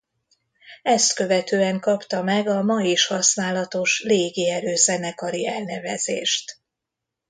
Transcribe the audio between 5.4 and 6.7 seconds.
elnevezést.